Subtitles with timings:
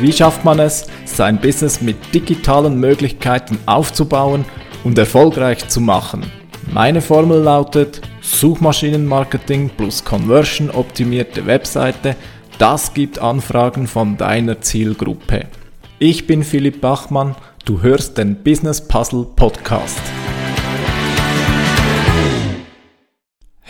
[0.00, 4.46] Wie schafft man es, sein Business mit digitalen Möglichkeiten aufzubauen
[4.82, 6.24] und erfolgreich zu machen?
[6.72, 12.16] Meine Formel lautet Suchmaschinenmarketing plus Conversion optimierte Webseite.
[12.56, 15.46] Das gibt Anfragen von deiner Zielgruppe.
[15.98, 17.34] Ich bin Philipp Bachmann,
[17.66, 20.00] du hörst den Business Puzzle Podcast.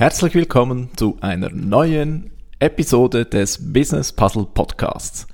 [0.01, 5.27] Herzlich willkommen zu einer neuen Episode des Business Puzzle Podcasts.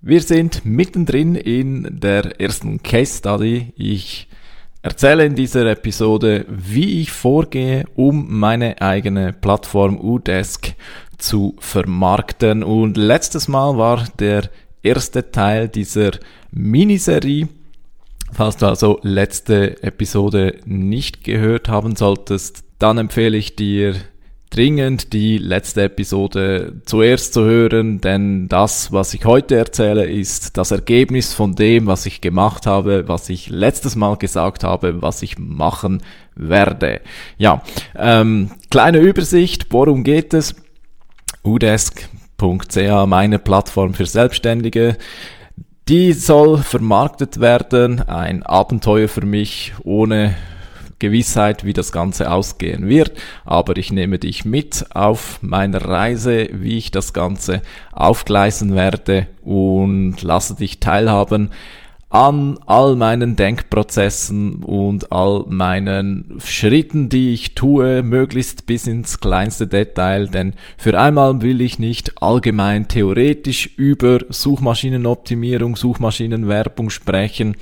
[0.00, 3.72] Wir sind mittendrin in der ersten Case Study.
[3.74, 4.28] Ich
[4.82, 10.76] erzähle in dieser Episode, wie ich vorgehe, um meine eigene Plattform Udesk
[11.16, 12.62] zu vermarkten.
[12.62, 14.48] Und letztes Mal war der
[14.80, 16.12] erste Teil dieser
[16.52, 17.48] Miniserie.
[18.30, 23.94] Falls du also letzte Episode nicht gehört haben solltest, dann empfehle ich dir
[24.50, 30.70] dringend die letzte Episode zuerst zu hören, denn das, was ich heute erzähle, ist das
[30.70, 35.38] Ergebnis von dem, was ich gemacht habe, was ich letztes Mal gesagt habe, was ich
[35.38, 36.02] machen
[36.34, 37.00] werde.
[37.36, 37.62] Ja,
[37.96, 40.54] ähm, kleine Übersicht, worum geht es?
[41.44, 44.96] udesk.ch, meine Plattform für Selbstständige.
[45.88, 50.34] Die soll vermarktet werden, ein Abenteuer für mich ohne
[50.98, 53.12] Gewissheit, wie das Ganze ausgehen wird,
[53.44, 60.22] aber ich nehme dich mit auf meiner Reise, wie ich das Ganze aufgleisen werde und
[60.22, 61.50] lasse dich teilhaben
[62.10, 69.66] an all meinen Denkprozessen und all meinen Schritten, die ich tue, möglichst bis ins kleinste
[69.66, 77.56] Detail, denn für einmal will ich nicht allgemein theoretisch über Suchmaschinenoptimierung, Suchmaschinenwerbung sprechen,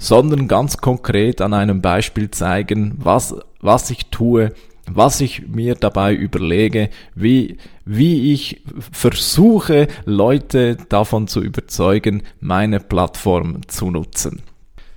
[0.00, 4.52] sondern ganz konkret an einem Beispiel zeigen, was, was ich tue,
[4.90, 13.60] was ich mir dabei überlege, wie, wie ich versuche, Leute davon zu überzeugen, meine Plattform
[13.68, 14.42] zu nutzen.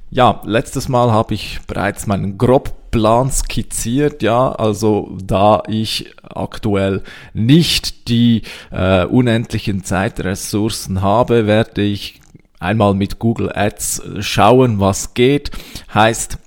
[0.10, 7.02] Ja, letztes Mal habe ich bereits meinen Grobplan skizziert, ja, also da ich aktuell
[7.34, 12.22] nicht die äh, unendlichen Zeitressourcen habe, werde ich
[12.64, 15.52] einmal mit Google Ads schauen, was geht.
[15.94, 16.38] Heißt,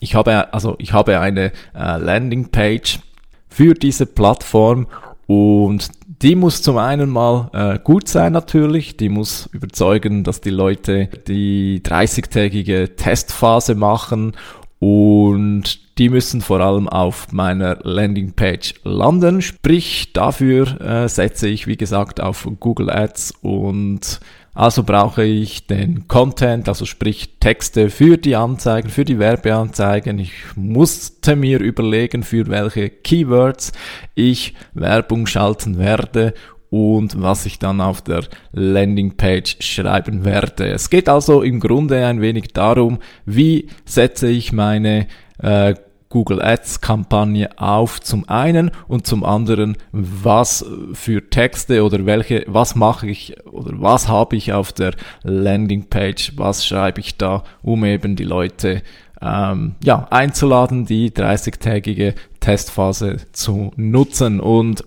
[0.00, 3.00] ich habe also ich habe eine äh, Landingpage
[3.48, 4.86] für diese Plattform
[5.26, 5.90] und
[6.22, 11.08] die muss zum einen mal äh, gut sein natürlich, die muss überzeugen, dass die Leute
[11.26, 14.32] die 30-tägige Testphase machen
[14.78, 19.42] und die müssen vor allem auf meiner Landingpage landen.
[19.42, 24.20] Sprich, dafür äh, setze ich, wie gesagt, auf Google Ads und
[24.54, 30.18] also brauche ich den Content, also sprich Texte für die Anzeigen, für die Werbeanzeigen.
[30.18, 33.72] Ich musste mir überlegen, für welche Keywords
[34.14, 36.34] ich Werbung schalten werde
[36.68, 40.68] und was ich dann auf der Landingpage schreiben werde.
[40.68, 45.06] Es geht also im Grunde ein wenig darum, wie setze ich meine
[45.38, 45.74] äh,
[46.12, 50.62] Google Ads Kampagne auf zum einen und zum anderen, was
[50.92, 54.92] für Texte oder welche, was mache ich oder was habe ich auf der
[55.22, 58.82] Landingpage, was schreibe ich da, um eben die Leute
[59.22, 64.84] ähm, ja, einzuladen, die 30-tägige Testphase zu nutzen und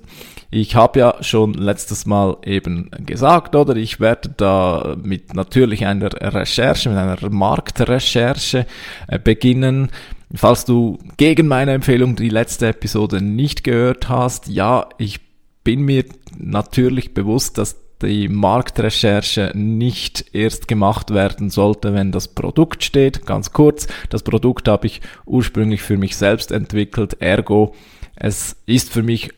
[0.51, 6.09] ich habe ja schon letztes Mal eben gesagt, oder ich werde da mit natürlich einer
[6.13, 8.65] Recherche, mit einer Marktrecherche
[9.07, 9.89] äh, beginnen.
[10.33, 15.19] Falls du gegen meine Empfehlung die letzte Episode nicht gehört hast, ja, ich
[15.63, 16.05] bin mir
[16.37, 23.25] natürlich bewusst, dass die Marktrecherche nicht erst gemacht werden sollte, wenn das Produkt steht.
[23.25, 27.73] Ganz kurz, das Produkt habe ich ursprünglich für mich selbst entwickelt, ergo
[28.15, 29.31] es ist für mich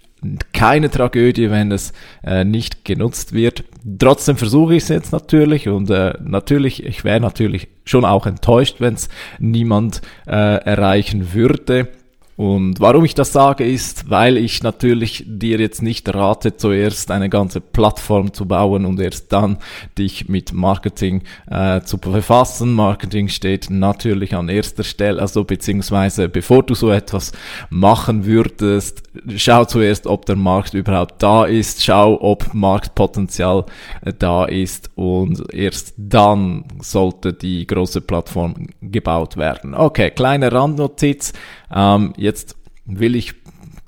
[0.53, 3.63] keine Tragödie, wenn es äh, nicht genutzt wird.
[3.99, 8.77] Trotzdem versuche ich es jetzt natürlich und äh, natürlich, ich wäre natürlich schon auch enttäuscht,
[8.79, 11.87] wenn es niemand äh, erreichen würde.
[12.37, 17.29] Und warum ich das sage, ist, weil ich natürlich dir jetzt nicht rate, zuerst eine
[17.29, 19.57] ganze Plattform zu bauen und erst dann
[19.97, 22.73] dich mit Marketing äh, zu befassen.
[22.73, 27.31] Marketing steht natürlich an erster Stelle, also beziehungsweise bevor du so etwas
[27.71, 29.01] machen würdest,
[29.35, 33.65] schau zuerst, ob der Markt überhaupt da ist, schau, ob Marktpotenzial
[34.05, 39.73] äh, da ist und erst dann sollte die große Plattform gebaut werden.
[39.73, 41.33] Okay, kleine Randnotiz.
[41.73, 42.55] Ähm, jetzt
[42.85, 43.33] will ich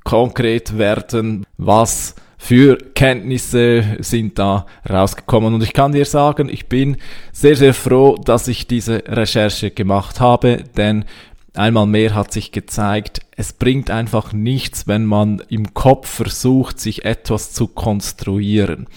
[0.03, 5.53] konkret werden, was für Kenntnisse sind da rausgekommen.
[5.53, 6.97] Und ich kann dir sagen, ich bin
[7.33, 11.05] sehr, sehr froh, dass ich diese Recherche gemacht habe, denn
[11.53, 17.03] einmal mehr hat sich gezeigt, es bringt einfach nichts, wenn man im Kopf versucht, sich
[17.05, 18.87] etwas zu konstruieren.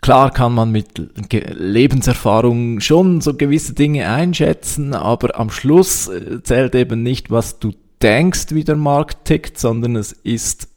[0.00, 1.00] Klar kann man mit
[1.32, 7.72] Lebenserfahrung schon so gewisse Dinge einschätzen, aber am Schluss äh, zählt eben nicht, was du
[8.02, 10.68] denkst, wie der Markt tickt, sondern es ist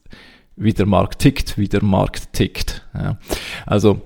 [0.58, 2.86] wie der Markt tickt, wie der Markt tickt.
[2.94, 3.18] Ja.
[3.66, 4.02] Also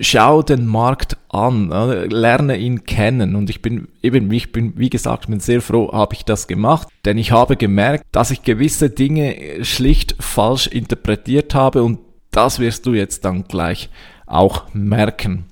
[0.00, 1.70] schau den Markt an,
[2.10, 6.14] lerne ihn kennen und ich bin eben, ich bin, wie gesagt, bin sehr froh, habe
[6.14, 11.82] ich das gemacht, denn ich habe gemerkt, dass ich gewisse Dinge schlicht falsch interpretiert habe
[11.82, 11.98] und
[12.30, 13.90] das wirst du jetzt dann gleich
[14.26, 15.44] auch merken.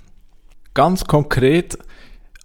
[0.74, 1.78] Ganz konkret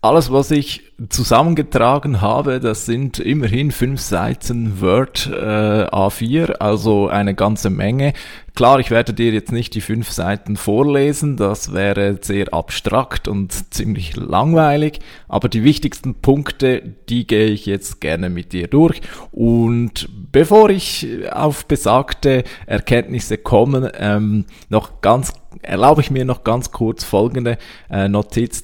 [0.01, 7.33] alles, was ich zusammengetragen habe, das sind immerhin fünf Seiten Word äh, A4, also eine
[7.33, 8.13] ganze Menge.
[8.53, 13.73] Klar, ich werde dir jetzt nicht die fünf Seiten vorlesen, das wäre sehr abstrakt und
[13.73, 19.01] ziemlich langweilig, aber die wichtigsten Punkte, die gehe ich jetzt gerne mit dir durch.
[19.31, 25.33] Und bevor ich auf besagte Erkenntnisse komme, ähm, noch ganz
[25.63, 27.57] erlaube ich mir noch ganz kurz folgende
[27.89, 28.63] äh, Notiz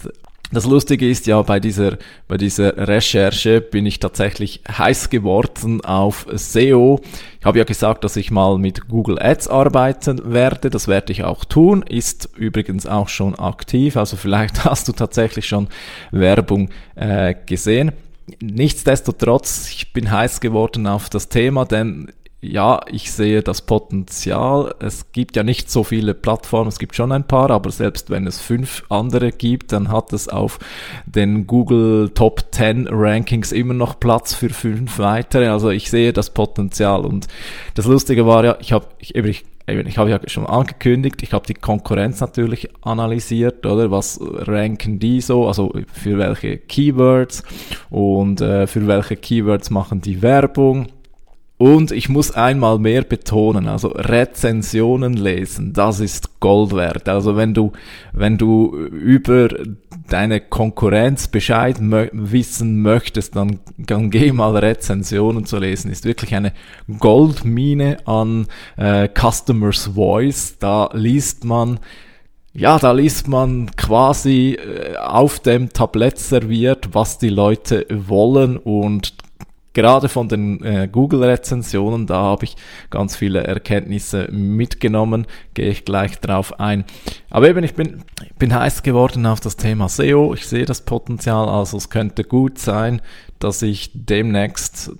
[0.53, 1.97] das Lustige ist ja, bei dieser,
[2.27, 7.01] bei dieser Recherche bin ich tatsächlich heiß geworden auf SEO.
[7.39, 10.69] Ich habe ja gesagt, dass ich mal mit Google Ads arbeiten werde.
[10.69, 11.83] Das werde ich auch tun.
[11.83, 13.97] Ist übrigens auch schon aktiv.
[13.97, 15.67] Also vielleicht hast du tatsächlich schon
[16.11, 17.91] Werbung äh, gesehen.
[18.41, 22.11] Nichtsdestotrotz, ich bin heiß geworden auf das Thema, denn
[22.44, 24.75] ja, ich sehe das Potenzial.
[24.80, 28.28] Es gibt ja nicht so viele Plattformen, es gibt schon ein paar, aber selbst wenn
[28.28, 30.60] es fünf andere gibt, dann hat es auf
[31.06, 35.48] den Google Top 10 Rankings immer noch Platz für fünf weitere.
[35.48, 37.06] Also ich sehe das Potenzial.
[37.06, 37.28] Und
[37.75, 41.48] das Lustige war ja, ich habe, ich, ich, ich habe ja schon angekündigt, ich habe
[41.48, 43.89] die Konkurrenz natürlich analysiert, oder?
[43.89, 45.48] Was ranken die so?
[45.48, 47.44] Also für welche Keywords
[47.89, 50.89] und äh, für welche Keywords machen die Werbung?
[51.63, 57.07] Und ich muss einmal mehr betonen, also Rezensionen lesen, das ist Gold wert.
[57.07, 57.71] Also wenn du,
[58.12, 59.48] wenn du über
[60.10, 65.89] deine Konkurrenz Bescheid mö wissen möchtest, dann, dann geh mal Rezensionen zu lesen.
[65.89, 66.51] Ist wirklich eine
[67.00, 70.57] Goldmine an äh, Customers Voice.
[70.60, 71.80] Da liest man
[72.56, 79.23] ja, da liest man quasi äh, auf dem Tablett serviert, was die Leute wollen und
[79.74, 82.56] gerade von den äh, Google-Rezensionen, da habe ich
[82.90, 86.86] ganz viele Erkenntnisse mitgenommen, gehe ich gleich drauf ein.
[87.30, 88.04] Aber eben, ich bin,
[88.38, 90.34] bin heiß geworden auf das Thema SEO.
[90.34, 93.02] Ich sehe das Potenzial, also es könnte gut sein,
[93.40, 94.92] dass ich demnächst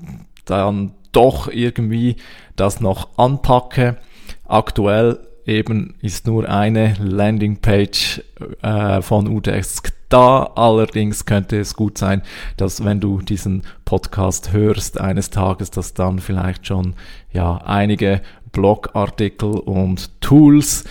[0.46, 2.18] dann doch irgendwie
[2.56, 3.98] das noch anpacke.
[4.46, 8.22] Aktuell eben ist nur eine Landingpage
[8.62, 10.52] äh, von Udesk da.
[10.56, 12.22] Allerdings könnte es gut sein,
[12.56, 16.94] dass wenn du diesen Podcast hörst eines Tages, dass dann vielleicht schon
[17.32, 18.22] ja einige
[18.52, 20.84] Blogartikel und Tools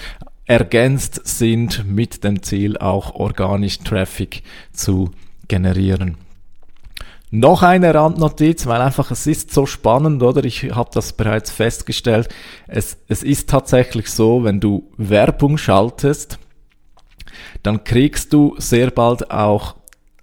[0.46, 4.42] ergänzt sind mit dem Ziel auch organisch Traffic
[4.72, 5.12] zu
[5.46, 6.16] generieren.
[7.30, 10.44] Noch eine Randnotiz, weil einfach es ist so spannend, oder?
[10.44, 12.28] Ich habe das bereits festgestellt.
[12.66, 16.38] Es, es ist tatsächlich so, wenn du Werbung schaltest,
[17.62, 19.76] dann kriegst du sehr bald auch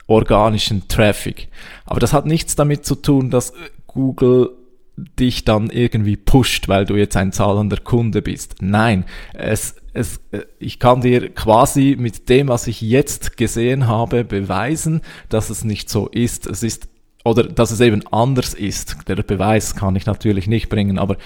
[0.07, 1.49] organischen Traffic.
[1.85, 3.53] Aber das hat nichts damit zu tun, dass
[3.87, 4.51] Google
[4.97, 8.55] dich dann irgendwie pusht, weil du jetzt ein zahlender Kunde bist.
[8.61, 10.19] Nein, es, es,
[10.59, 15.89] ich kann dir quasi mit dem, was ich jetzt gesehen habe, beweisen, dass es nicht
[15.89, 16.47] so ist.
[16.47, 16.89] Es ist
[17.25, 18.97] oder dass es eben anders ist.
[19.07, 21.17] Der Beweis kann ich natürlich nicht bringen, aber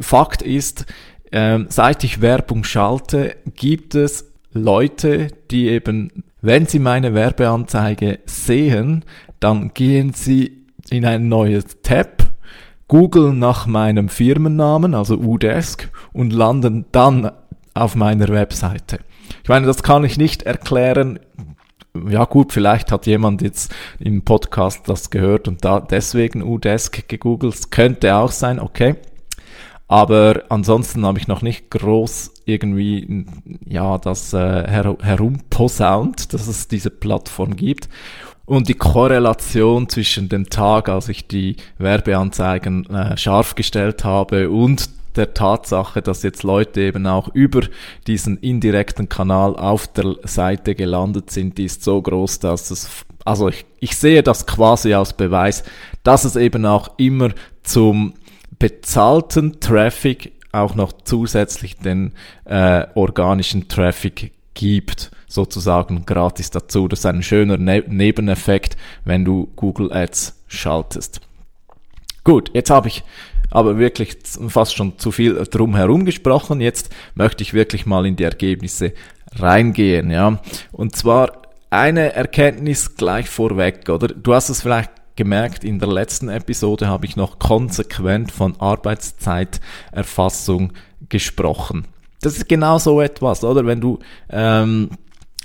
[0.00, 0.86] Fakt ist,
[1.30, 9.04] ähm, seit ich Werbung schalte, gibt es Leute, die eben, wenn sie meine Werbeanzeige sehen,
[9.40, 12.24] dann gehen sie in ein neues Tab,
[12.86, 17.30] googeln nach meinem Firmennamen, also Udesk, und landen dann
[17.74, 18.98] auf meiner Webseite.
[19.42, 21.18] Ich meine, das kann ich nicht erklären
[22.08, 27.70] ja gut, vielleicht hat jemand jetzt im Podcast das gehört und da deswegen Udesk gegoogelt.
[27.70, 28.96] Könnte auch sein, okay.
[29.86, 33.26] Aber ansonsten habe ich noch nicht groß irgendwie
[33.66, 37.88] ja das äh, her herumposaunt, dass es diese Plattform gibt.
[38.46, 44.88] Und die Korrelation zwischen dem Tag, als ich die Werbeanzeigen äh, scharf gestellt habe und
[45.16, 47.60] der Tatsache, dass jetzt Leute eben auch über
[48.06, 52.88] diesen indirekten Kanal auf der Seite gelandet sind, die ist so groß, dass es,
[53.24, 55.64] also ich, ich sehe das quasi als Beweis,
[56.02, 57.30] dass es eben auch immer
[57.62, 58.14] zum
[58.58, 62.12] bezahlten Traffic auch noch zusätzlich den
[62.44, 66.88] äh, organischen Traffic gibt, sozusagen gratis dazu.
[66.88, 71.20] Das ist ein schöner ne Nebeneffekt, wenn du Google Ads schaltest.
[72.24, 73.04] Gut, jetzt habe ich
[73.50, 76.60] aber wirklich fast schon zu viel drum herum gesprochen.
[76.60, 78.92] Jetzt möchte ich wirklich mal in die Ergebnisse
[79.36, 80.40] reingehen, ja.
[80.72, 84.08] Und zwar eine Erkenntnis gleich vorweg, oder?
[84.08, 90.72] Du hast es vielleicht gemerkt, in der letzten Episode habe ich noch konsequent von Arbeitszeiterfassung
[91.08, 91.86] gesprochen.
[92.22, 93.66] Das ist genau so etwas, oder?
[93.66, 93.98] Wenn du
[94.30, 94.90] ähm,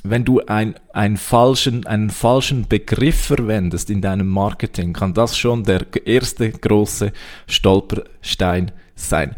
[0.03, 5.63] wenn du ein, einen, falschen, einen falschen Begriff verwendest in deinem Marketing, kann das schon
[5.63, 7.13] der erste große
[7.47, 9.35] Stolperstein sein.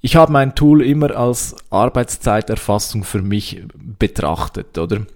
[0.00, 3.62] Ich habe mein Tool immer als Arbeitszeiterfassung für mich
[3.98, 5.06] betrachtet, oder?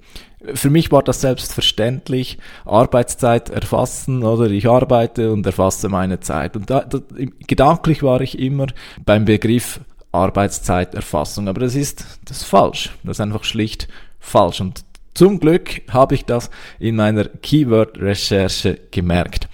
[0.55, 6.57] Für mich war das selbstverständlich, Arbeitszeit erfassen, oder ich arbeite und erfasse meine Zeit.
[6.57, 7.01] Und da, da,
[7.47, 8.67] gedanklich war ich immer
[9.05, 9.81] beim Begriff
[10.13, 12.91] Arbeitszeiterfassung, aber das ist, das ist falsch.
[13.03, 13.89] Das ist einfach schlicht
[14.19, 14.61] falsch.
[14.61, 19.49] Und zum Glück habe ich das in meiner Keyword-Recherche gemerkt.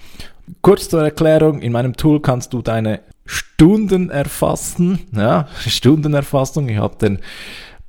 [0.61, 6.67] Kurz zur Erklärung, in meinem Tool kannst du deine Stunden erfassen, ja, Stundenerfassung.
[6.69, 7.19] Ich habe den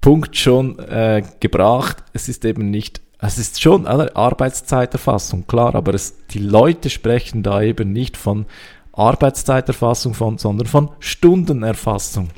[0.04, 2.04] Punkt schon äh, gebracht.
[2.12, 7.42] Es ist eben nicht, es ist schon eine Arbeitszeiterfassung, klar, aber es, die Leute sprechen
[7.42, 8.44] da eben nicht von
[8.92, 12.28] Arbeitszeiterfassung, von, sondern von Stundenerfassung.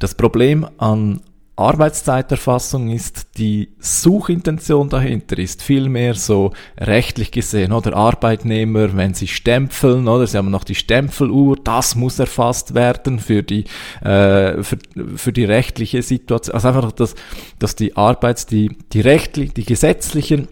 [0.00, 1.20] Das Problem an
[1.58, 7.96] Arbeitszeiterfassung ist die Suchintention dahinter, ist vielmehr so rechtlich gesehen, oder?
[7.96, 10.26] Arbeitnehmer, wenn sie stempeln, oder?
[10.26, 13.64] Sie haben noch die Stempfeluhr, das muss erfasst werden für die,
[14.02, 14.78] äh, für,
[15.16, 17.14] für die rechtliche Situation, also einfach, dass,
[17.58, 20.48] dass die Arbeits, die, die rechtlich, die gesetzlichen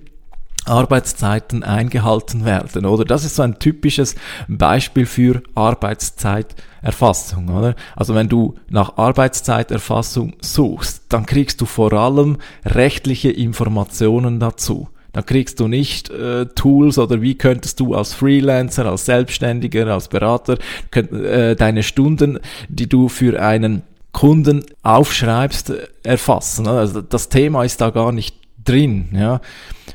[0.66, 3.04] Arbeitszeiten eingehalten werden, oder?
[3.04, 4.14] Das ist so ein typisches
[4.48, 7.74] Beispiel für Arbeitszeiterfassung, oder?
[7.94, 14.88] Also wenn du nach Arbeitszeiterfassung suchst, dann kriegst du vor allem rechtliche Informationen dazu.
[15.12, 20.08] Dann kriegst du nicht äh, Tools oder wie könntest du als Freelancer, als Selbstständiger, als
[20.08, 20.58] Berater
[20.90, 23.82] könnt, äh, deine Stunden, die du für einen
[24.12, 26.66] Kunden aufschreibst, erfassen.
[26.66, 29.08] Also das Thema ist da gar nicht drin.
[29.12, 29.40] Ja.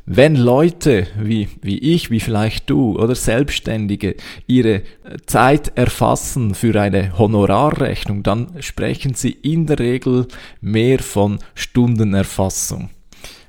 [0.05, 4.15] Wenn Leute wie, wie ich, wie vielleicht du oder Selbstständige
[4.47, 4.81] ihre
[5.25, 10.27] Zeit erfassen für eine Honorarrechnung, dann sprechen sie in der Regel
[10.59, 12.89] mehr von Stundenerfassung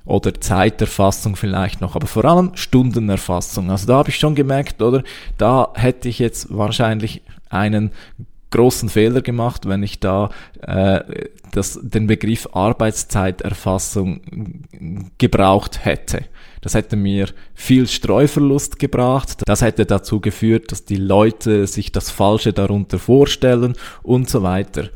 [0.05, 3.71] oder Zeiterfassung vielleicht noch, aber vor allem Stundenerfassung.
[3.71, 5.03] Also da habe ich schon gemerkt, oder
[5.39, 7.93] da hätte ich jetzt wahrscheinlich einen
[8.53, 10.31] großen Fehler gemacht, wenn ich da
[10.61, 11.01] äh,
[11.51, 14.21] das, den Begriff Arbeitszeiterfassung
[15.19, 16.25] gebraucht hätte.
[16.61, 19.43] Das hätte mir viel Streuverlust gebracht.
[19.45, 24.89] Das hätte dazu geführt, dass die Leute sich das Falsche darunter vorstellen und so weiter.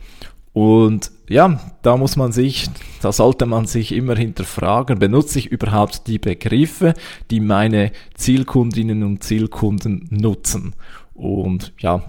[0.52, 2.70] Und ja, da muss man sich,
[3.02, 6.94] da sollte man sich immer hinterfragen, benutze ich überhaupt die Begriffe,
[7.30, 10.75] die meine Zielkundinnen und Zielkunden nutzen?
[11.12, 12.02] Und ja,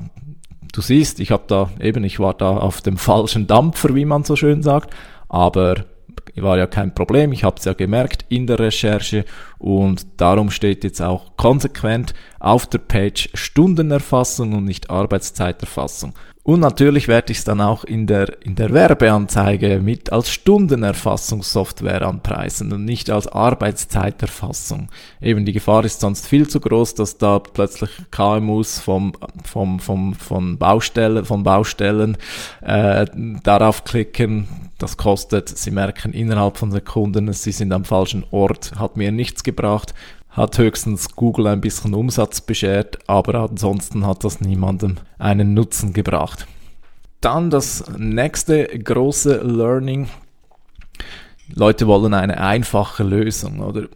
[0.71, 4.23] du siehst, ich habe da eben, ich war da auf dem falschen Dampfer, wie man
[4.23, 4.93] so schön sagt,
[5.29, 5.85] aber
[6.43, 9.25] war ja kein Problem, ich habe es ja gemerkt in der Recherche
[9.57, 16.13] und darum steht jetzt auch konsequent auf der Page Stundenerfassung und nicht Arbeitszeiterfassung.
[16.47, 22.03] Und natürlich werde ich es dann auch in der, in der Werbeanzeige mit als Stundenerfassungssoftware
[22.03, 24.87] anpreisen und nicht als Arbeitszeiterfassung.
[25.19, 29.11] Eben die Gefahr ist sonst viel zu groß, dass da plötzlich KMUs vom,
[29.43, 32.17] vom, vom, von Baustellen, von Baustellen
[32.61, 33.05] äh,
[33.43, 34.66] darauf klicken.
[34.77, 39.43] Das kostet, sie merken innerhalb von Sekunden, sie sind am falschen Ort, hat mir nichts
[39.43, 39.93] gebracht
[40.37, 46.45] hat höchstens Google ein bisschen Umsatz beschert, aber ansonsten hat das niemandem einen Nutzen gebracht.
[47.21, 50.07] Dann das nächste große Learning.
[51.53, 53.87] Leute wollen eine einfache Lösung, oder?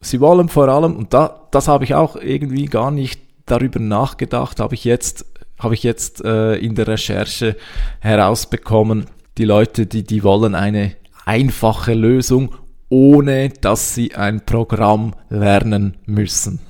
[0.00, 4.60] Sie wollen vor allem, und da, das habe ich auch irgendwie gar nicht darüber nachgedacht,
[4.60, 5.26] habe ich jetzt,
[5.58, 7.56] habe ich jetzt äh, in der Recherche
[7.98, 9.06] herausbekommen,
[9.38, 10.92] die Leute, die, die wollen eine
[11.24, 12.54] einfache Lösung
[12.88, 16.60] ohne dass sie ein Programm lernen müssen.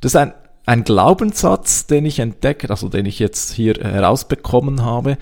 [0.00, 0.32] Das ist ein,
[0.64, 5.18] ein Glaubenssatz, den ich entdeckt, also den ich jetzt hier herausbekommen habe,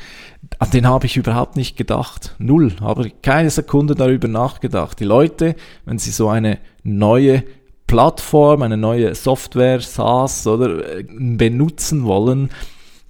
[0.59, 2.35] an den habe ich überhaupt nicht gedacht.
[2.39, 2.75] Null.
[2.81, 5.01] Habe keine Sekunde darüber nachgedacht.
[5.01, 7.43] Die Leute, wenn sie so eine neue
[7.87, 12.51] Plattform, eine neue Software, SaaS oder äh, benutzen wollen,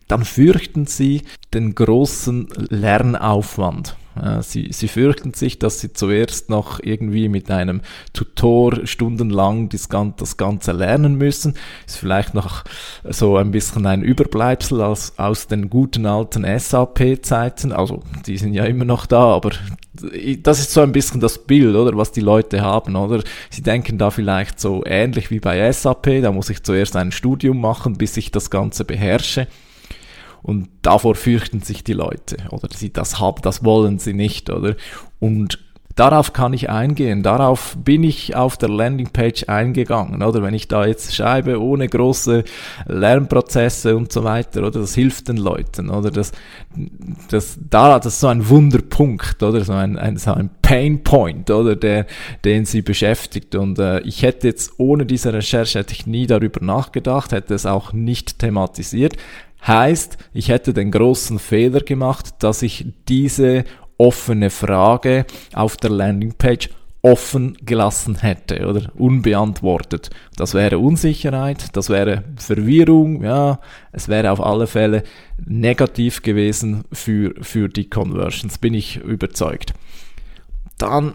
[0.08, 3.96] dann fürchten sie den großen Lernaufwand.
[4.42, 7.80] Sie, sie fürchten sich, dass sie zuerst noch irgendwie mit einem
[8.12, 11.54] Tutor stundenlang das, das Ganze lernen müssen.
[11.84, 12.62] Ist vielleicht noch
[13.02, 17.72] so ein bisschen ein Überbleibsel aus, aus den guten alten SAP-Zeiten.
[17.72, 19.50] Also die sind ja immer noch da, aber
[20.42, 23.24] das ist so ein bisschen das Bild, oder, was die Leute haben, oder?
[23.50, 27.60] Sie denken da vielleicht so ähnlich wie bei SAP, da muss ich zuerst ein Studium
[27.60, 29.48] machen, bis ich das Ganze beherrsche.
[30.44, 34.76] Und davor fürchten sich die Leute, oder sie das haben, das wollen sie nicht, oder?
[35.18, 35.58] Und
[35.96, 40.42] Darauf kann ich eingehen, darauf bin ich auf der Landingpage eingegangen, oder?
[40.42, 42.42] Wenn ich da jetzt schreibe, ohne große
[42.86, 44.80] Lernprozesse und so weiter, oder?
[44.80, 46.10] Das hilft den Leuten, oder?
[46.10, 46.32] Das,
[47.30, 49.64] das, da, das ist so ein Wunderpunkt, oder?
[49.64, 51.76] So ein, ein, so ein Pain Point, oder?
[51.76, 52.06] Der,
[52.44, 53.54] den sie beschäftigt.
[53.54, 57.66] Und äh, ich hätte jetzt ohne diese Recherche hätte ich nie darüber nachgedacht, hätte es
[57.66, 59.14] auch nicht thematisiert,
[59.66, 63.64] Heißt, ich hätte den großen Fehler gemacht, dass ich diese
[63.98, 66.70] offene Frage auf der Landingpage
[67.04, 70.08] offen gelassen hätte oder unbeantwortet.
[70.36, 73.60] Das wäre Unsicherheit, das wäre Verwirrung, ja,
[73.92, 75.02] es wäre auf alle Fälle
[75.44, 79.74] negativ gewesen für, für die Conversions, bin ich überzeugt.
[80.78, 81.14] Dann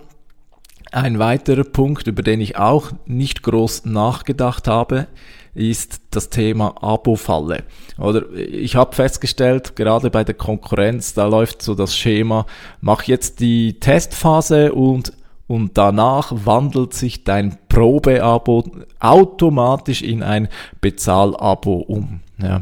[0.92, 5.08] ein weiterer Punkt, über den ich auch nicht groß nachgedacht habe,
[5.54, 7.64] ist das Thema Abo-Falle.
[7.98, 12.46] Oder ich habe festgestellt, gerade bei der Konkurrenz, da läuft so das Schema,
[12.82, 15.14] mach jetzt die Testphase und
[15.50, 18.66] und danach wandelt sich dein Probeabo
[19.00, 20.48] automatisch in ein
[20.80, 22.20] Bezahlabo um.
[22.38, 22.62] Ja.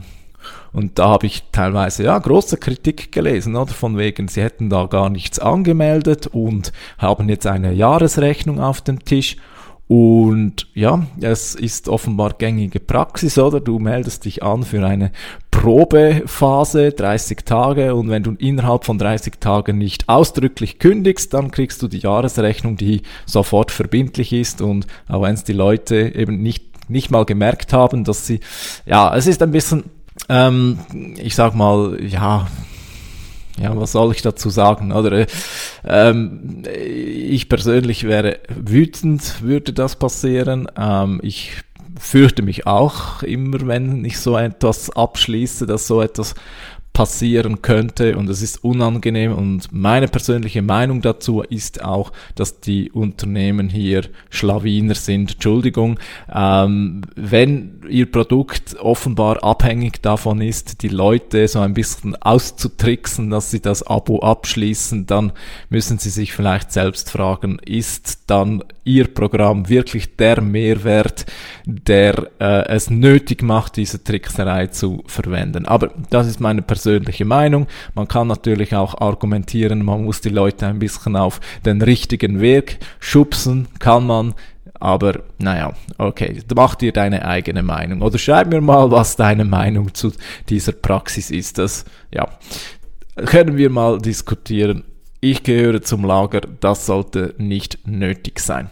[0.72, 4.86] Und da habe ich teilweise ja große Kritik gelesen, oder von wegen, sie hätten da
[4.86, 9.36] gar nichts angemeldet und haben jetzt eine Jahresrechnung auf dem Tisch
[9.88, 13.62] und ja, es ist offenbar gängige Praxis, oder?
[13.62, 15.12] Du meldest dich an für eine
[15.50, 21.82] Probephase, 30 Tage, und wenn du innerhalb von 30 Tagen nicht ausdrücklich kündigst, dann kriegst
[21.82, 24.62] du die Jahresrechnung, die sofort verbindlich ist.
[24.62, 28.42] Und auch wenn es die Leute eben nicht, nicht mal gemerkt haben, dass sie,
[28.86, 29.86] ja, es ist ein bisschen,
[30.28, 30.80] ähm,
[31.16, 32.48] ich sag mal, ja,
[33.60, 34.92] ja, was soll ich dazu sagen?
[34.92, 35.26] Oder
[35.86, 40.68] ähm, ich persönlich wäre wütend, würde das passieren.
[40.78, 41.64] Ähm, ich
[42.00, 46.36] fürchte mich auch immer, wenn ich so etwas abschließe, dass so etwas
[46.98, 52.90] passieren könnte und es ist unangenehm und meine persönliche Meinung dazu ist auch, dass die
[52.92, 55.34] Unternehmen hier Schlawiner sind.
[55.34, 56.00] Entschuldigung,
[56.34, 63.52] ähm, wenn ihr Produkt offenbar abhängig davon ist, die Leute so ein bisschen auszutricksen, dass
[63.52, 65.34] sie das Abo abschließen, dann
[65.70, 71.28] müssen sie sich vielleicht selbst fragen, ist dann ihr Programm wirklich der Mehrwert,
[71.66, 75.68] der äh, es nötig macht, diese Trickserei zu verwenden.
[75.68, 76.87] Aber das ist meine persönliche
[77.26, 77.68] Meinung.
[77.94, 82.80] Man kann natürlich auch argumentieren, man muss die Leute ein bisschen auf den richtigen Weg
[83.00, 84.34] schubsen, kann man.
[84.80, 88.02] Aber naja, okay, mach dir deine eigene Meinung.
[88.02, 90.12] Oder schreib mir mal, was deine Meinung zu
[90.50, 91.58] dieser Praxis ist.
[91.58, 92.28] Das, ja,
[93.26, 94.84] können wir mal diskutieren.
[95.20, 98.70] Ich gehöre zum Lager, das sollte nicht nötig sein.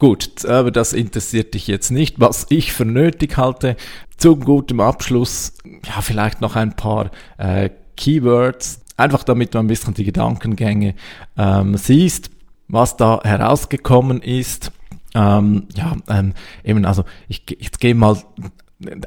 [0.00, 3.76] Gut, aber das interessiert dich jetzt nicht, was ich für nötig halte.
[4.16, 5.52] Zum guten Abschluss,
[5.86, 10.94] ja, vielleicht noch ein paar äh, Keywords, einfach damit du ein bisschen die Gedankengänge
[11.36, 12.30] ähm, siehst,
[12.66, 14.72] was da herausgekommen ist.
[15.14, 16.32] Ähm, ja, ähm,
[16.64, 18.16] eben, also ich, ich gehe mal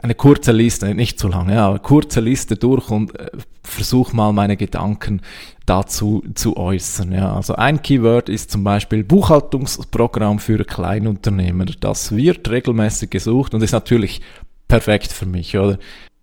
[0.01, 3.31] eine kurze Liste, nicht zu lange, ja, kurze Liste durch und äh,
[3.63, 5.21] versuche mal meine Gedanken
[5.65, 7.11] dazu zu äußern.
[7.11, 7.35] Ja.
[7.35, 11.65] Also ein Keyword ist zum Beispiel Buchhaltungsprogramm für Kleinunternehmer.
[11.79, 14.21] Das wird regelmäßig gesucht und ist natürlich
[14.67, 15.79] perfekt für mich, oder?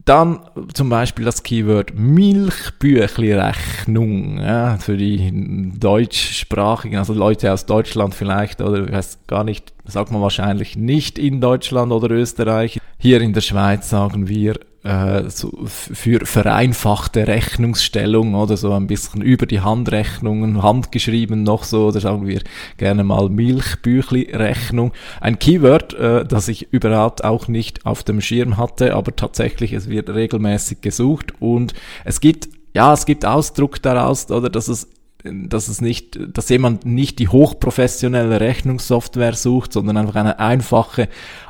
[0.06, 0.40] Dann
[0.72, 8.84] zum Beispiel das Keyword Milchbüchli-Rechnung ja, für die deutschsprachigen, also Leute aus Deutschland vielleicht oder
[8.84, 12.80] ich weiß gar nicht, sagt man wahrscheinlich nicht in Deutschland oder Österreich.
[12.98, 19.20] Hier in der Schweiz sagen wir äh, so für vereinfachte Rechnungsstellung oder so ein bisschen
[19.20, 22.40] über die Handrechnungen, handgeschrieben noch so, oder sagen wir
[22.78, 24.92] gerne mal Milchbüchli-Rechnung.
[25.20, 29.88] Ein Keyword, äh, das ich überhaupt auch nicht auf dem Schirm hatte, aber tatsächlich, es
[29.88, 34.88] wird regelmäßig gesucht und es gibt, ja, es gibt Ausdruck daraus, oder, dass es
[35.24, 41.08] dass es nicht, dass jemand nicht die hochprofessionelle Rechnungssoftware sucht, sondern einfach eine einfache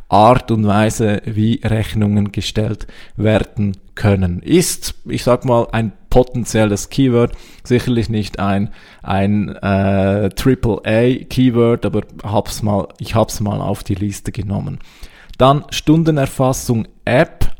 [0.09, 4.43] Art und Weise, wie Rechnungen gestellt werden können.
[4.43, 8.71] Ist, ich sag mal, ein potenzielles Keyword, sicherlich nicht ein
[9.03, 14.81] ein äh, AAA Keyword, aber hab's mal, ich hab's mal auf die Liste genommen.
[15.39, 17.53] Dann Stundenerfassung App.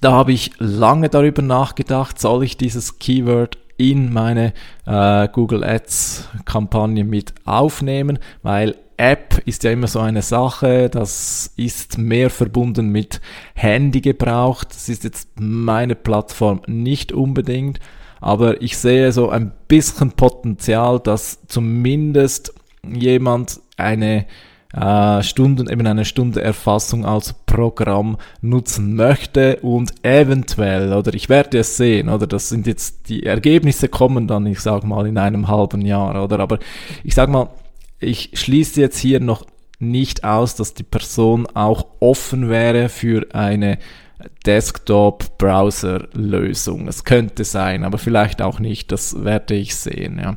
[0.00, 4.52] Da habe ich lange darüber nachgedacht, soll ich dieses Keyword in meine
[4.84, 11.54] äh, Google Ads Kampagne mit aufnehmen, weil App ist ja immer so eine Sache, das
[11.56, 13.22] ist mehr verbunden mit
[13.54, 14.68] Handy gebraucht.
[14.72, 17.80] Das ist jetzt meine Plattform nicht unbedingt.
[18.20, 22.52] aber ich sehe so ein bisschen Potenzial, dass zumindest
[22.86, 24.26] jemand eine
[24.72, 31.58] äh, Stunden, eben eine Stunde Erfassung als Programm nutzen möchte und eventuell, oder ich werde
[31.58, 35.48] es sehen, oder das sind jetzt, die Ergebnisse kommen dann, ich sag mal, in einem
[35.48, 36.58] halben Jahr, oder, aber
[37.02, 37.48] ich sag mal,
[37.98, 39.44] ich schließe jetzt hier noch
[39.78, 43.78] nicht aus, dass die Person auch offen wäre für eine
[44.46, 46.88] Desktop-Browser-Lösung.
[46.88, 48.90] Es könnte sein, aber vielleicht auch nicht.
[48.92, 50.20] Das werde ich sehen.
[50.22, 50.36] Ja.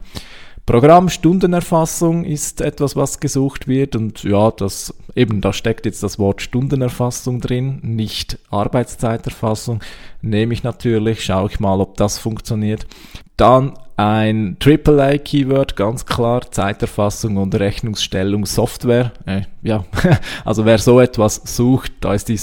[0.65, 6.41] Programmstundenerfassung ist etwas, was gesucht wird und ja, das eben, da steckt jetzt das Wort
[6.41, 9.81] Stundenerfassung drin, nicht Arbeitszeiterfassung.
[10.21, 12.87] Nehme ich natürlich, schaue ich mal, ob das funktioniert.
[13.35, 19.11] Dann ein AAA-Keyword, ganz klar, Zeiterfassung und Rechnungsstellung Software.
[19.25, 19.83] Äh, ja,
[20.45, 22.37] also wer so etwas sucht, da ist die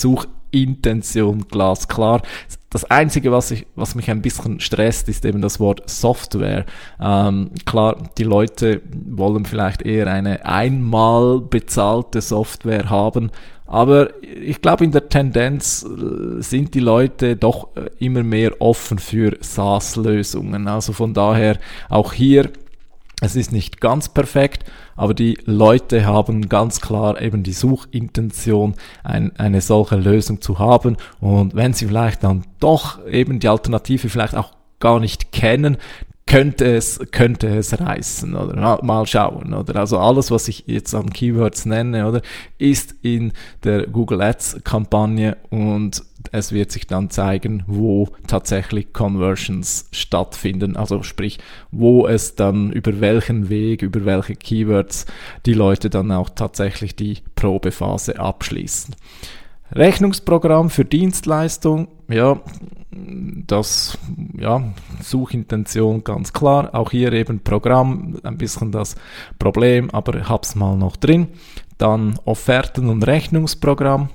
[0.53, 2.23] Suchintention glasklar.
[2.71, 6.65] Das Einzige, was, ich, was mich ein bisschen stresst, ist eben das Wort Software.
[7.01, 13.31] Ähm, klar, die Leute wollen vielleicht eher eine einmal bezahlte Software haben,
[13.67, 18.99] aber ich glaube, in der Tendenz äh, sind die Leute doch äh, immer mehr offen
[18.99, 20.67] für SaaS-Lösungen.
[20.67, 21.57] Also von daher
[21.89, 22.51] auch hier
[23.21, 24.65] es ist nicht ganz perfekt,
[24.97, 30.97] aber die Leute haben ganz klar eben die Suchintention, ein, eine solche Lösung zu haben.
[31.21, 35.77] Und wenn sie vielleicht dann doch eben die Alternative vielleicht auch gar nicht kennen,
[36.31, 39.77] könnte es, könnte es reißen, oder mal schauen, oder?
[39.77, 42.23] Also alles, was ich jetzt an Keywords nenne, oder,
[42.57, 43.33] ist in
[43.65, 51.03] der Google Ads Kampagne und es wird sich dann zeigen, wo tatsächlich Conversions stattfinden, also
[51.03, 51.39] sprich,
[51.71, 55.07] wo es dann über welchen Weg, über welche Keywords
[55.47, 58.95] die Leute dann auch tatsächlich die Probephase abschließen.
[59.73, 62.41] Rechnungsprogramm für Dienstleistung, ja,
[63.47, 63.97] das,
[64.37, 64.65] ja,
[65.01, 66.75] Suchintention ganz klar.
[66.75, 68.97] Auch hier eben Programm, ein bisschen das
[69.39, 71.29] Problem, aber hab's mal noch drin.
[71.79, 74.09] Dann Offerten- und Rechnungsprogramm.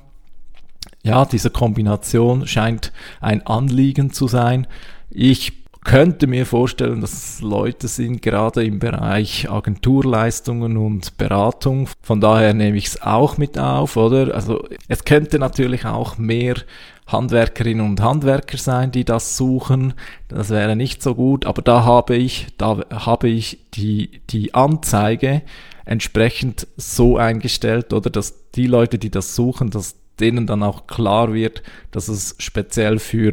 [1.05, 2.91] Ja, diese Kombination scheint
[3.21, 4.65] ein Anliegen zu sein.
[5.11, 11.87] Ich könnte mir vorstellen, dass es Leute sind, gerade im Bereich Agenturleistungen und Beratung.
[12.01, 14.33] Von daher nehme ich es auch mit auf, oder?
[14.33, 16.55] Also es könnte natürlich auch mehr
[17.05, 19.93] Handwerkerinnen und Handwerker sein, die das suchen.
[20.27, 25.43] Das wäre nicht so gut, aber da habe ich, da habe ich die, die Anzeige
[25.85, 31.33] entsprechend so eingestellt oder dass die Leute, die das suchen, dass denen dann auch klar
[31.33, 33.31] wird, dass es speziell für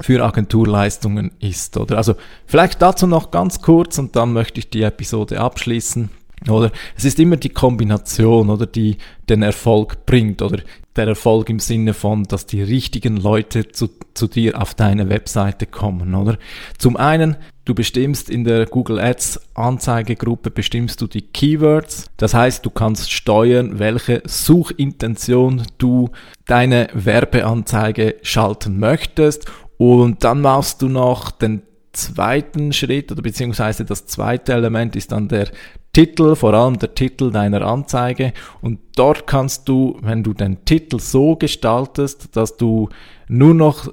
[0.00, 1.98] für Agenturleistungen ist, oder?
[1.98, 2.14] Also
[2.46, 6.08] vielleicht dazu noch ganz kurz und dann möchte ich die Episode abschließen.
[6.48, 8.96] Oder es ist immer die Kombination, oder die
[9.28, 10.58] den Erfolg bringt, oder
[10.96, 15.66] der Erfolg im Sinne von, dass die richtigen Leute zu, zu dir auf deine Webseite
[15.66, 16.38] kommen, oder?
[16.76, 22.10] Zum einen, du bestimmst in der Google Ads Anzeigegruppe bestimmst du die Keywords.
[22.16, 26.10] Das heißt, du kannst steuern, welche Suchintention du
[26.46, 34.06] deine Werbeanzeige schalten möchtest und dann machst du noch den zweiten Schritt oder beziehungsweise das
[34.06, 35.48] zweite Element ist dann der
[35.92, 38.32] Titel, vor allem der Titel deiner Anzeige.
[38.60, 42.88] Und dort kannst du, wenn du den Titel so gestaltest, dass du
[43.28, 43.92] nur noch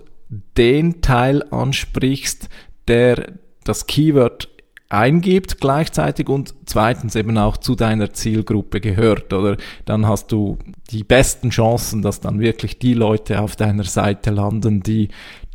[0.58, 2.50] den Teil ansprichst,
[2.88, 3.34] der
[3.64, 4.48] das Keyword
[4.90, 10.58] eingibt gleichzeitig und zweitens eben auch zu deiner Zielgruppe gehört oder dann hast du
[10.90, 15.10] die besten Chancen, dass dann wirklich die Leute auf deiner Seite landen, die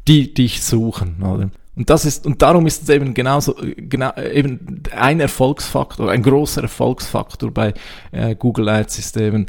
[0.06, 1.50] die dich suchen, oder?
[1.76, 6.62] Und das ist, und darum ist es eben genauso, genau, eben ein Erfolgsfaktor, ein großer
[6.62, 7.74] Erfolgsfaktor bei
[8.12, 9.46] äh, Google Ads ist eben,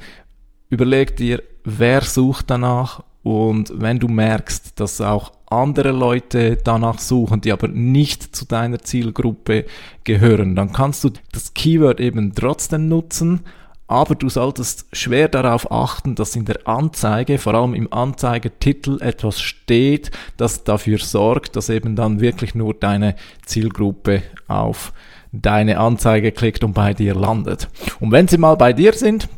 [0.70, 7.42] überleg dir, wer sucht danach und wenn du merkst, dass auch andere Leute danach suchen,
[7.42, 9.66] die aber nicht zu deiner Zielgruppe
[10.04, 13.42] gehören, dann kannst du das Keyword eben trotzdem nutzen,
[13.88, 19.40] aber du solltest schwer darauf achten, dass in der Anzeige, vor allem im Anzeigetitel, etwas
[19.40, 24.92] steht, das dafür sorgt, dass eben dann wirklich nur deine Zielgruppe auf
[25.32, 27.68] deine Anzeige klickt und bei dir landet.
[28.00, 29.30] Und wenn sie mal bei dir sind,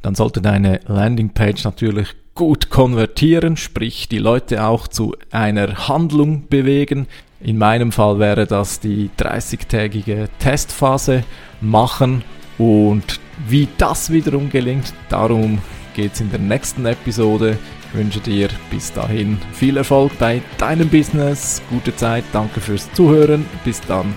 [0.00, 7.06] dann sollte deine Landingpage natürlich gut konvertieren, sprich die Leute auch zu einer Handlung bewegen.
[7.40, 11.24] In meinem Fall wäre das die 30-tägige Testphase
[11.60, 12.22] machen
[12.56, 15.58] und wie das wiederum gelingt, darum
[15.94, 17.58] geht es in der nächsten Episode.
[17.88, 23.44] Ich wünsche dir bis dahin viel Erfolg bei deinem Business, gute Zeit, danke fürs Zuhören,
[23.64, 24.14] bis dann,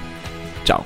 [0.63, 0.83] ciao.